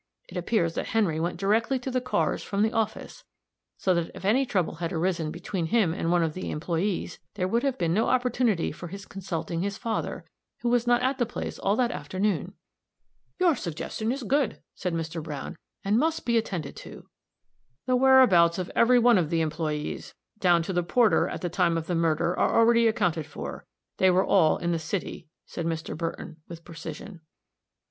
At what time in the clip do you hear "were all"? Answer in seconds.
24.09-24.57